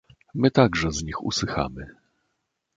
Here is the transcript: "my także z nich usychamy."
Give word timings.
"my 0.35 0.51
także 0.51 0.91
z 0.91 1.03
nich 1.03 1.23
usychamy." 1.23 1.95